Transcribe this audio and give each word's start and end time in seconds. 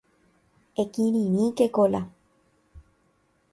Ekirirĩke 0.83 1.67
Kola 1.75 2.01